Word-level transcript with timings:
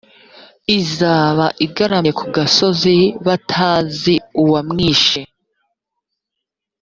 izaba 0.79 1.45
igaramye 1.65 2.11
ku 2.19 2.25
gasozi 2.35 2.95
batazi 3.25 4.15
uwamwishe, 4.41 5.21